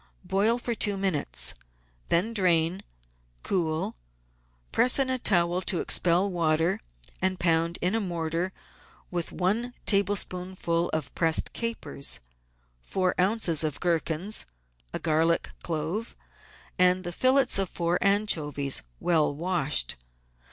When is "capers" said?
11.53-12.19